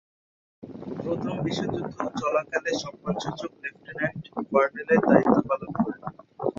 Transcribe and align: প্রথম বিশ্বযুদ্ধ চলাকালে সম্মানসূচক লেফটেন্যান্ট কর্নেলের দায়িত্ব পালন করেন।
প্রথম 1.03 1.35
বিশ্বযুদ্ধ 1.45 1.97
চলাকালে 2.19 2.71
সম্মানসূচক 2.83 3.51
লেফটেন্যান্ট 3.61 4.23
কর্নেলের 4.51 5.01
দায়িত্ব 5.07 5.37
পালন 5.49 5.69
করেন। 5.77 6.01